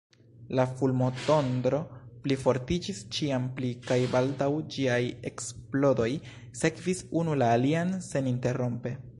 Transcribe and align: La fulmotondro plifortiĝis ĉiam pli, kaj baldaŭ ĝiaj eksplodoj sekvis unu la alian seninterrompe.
La 0.59 0.63
fulmotondro 0.77 1.81
plifortiĝis 2.23 3.03
ĉiam 3.17 3.45
pli, 3.59 3.69
kaj 3.91 3.99
baldaŭ 4.15 4.49
ĝiaj 4.77 4.99
eksplodoj 5.33 6.11
sekvis 6.63 7.07
unu 7.23 7.41
la 7.45 7.55
alian 7.59 7.97
seninterrompe. 8.13 9.01